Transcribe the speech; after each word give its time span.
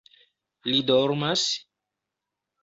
Li 0.69 0.79
dormas? 0.87 1.45